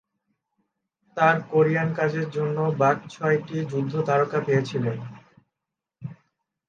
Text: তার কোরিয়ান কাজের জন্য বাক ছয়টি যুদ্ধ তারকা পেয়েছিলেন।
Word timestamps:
তার 1.17 1.35
কোরিয়ান 1.49 1.89
কাজের 1.97 2.27
জন্য 2.29 2.57
বাক 2.81 2.97
ছয়টি 3.09 3.57
যুদ্ধ 3.71 3.93
তারকা 4.07 4.39
পেয়েছিলেন। 4.47 4.97